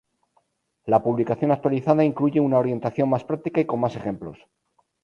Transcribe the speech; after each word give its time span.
La 0.87 1.03
publicación 1.03 1.51
actualizada 1.51 2.03
incluye 2.03 2.39
una 2.39 2.57
orientación 2.57 3.07
más 3.07 3.23
práctica 3.23 3.61
y 3.61 3.65
con 3.65 3.79
más 3.81 3.95
ejemplos. 3.95 4.39